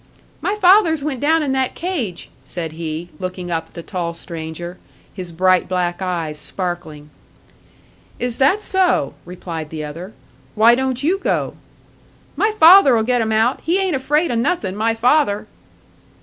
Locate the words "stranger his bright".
4.15-5.67